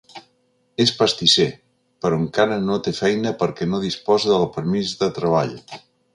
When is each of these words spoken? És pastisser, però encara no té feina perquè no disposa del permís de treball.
És 0.85 0.93
pastisser, 1.01 1.45
però 2.05 2.19
encara 2.23 2.57
no 2.71 2.79
té 2.87 2.95
feina 3.01 3.35
perquè 3.43 3.69
no 3.75 3.83
disposa 3.85 4.33
del 4.35 4.49
permís 4.57 4.97
de 5.05 5.13
treball. 5.21 5.55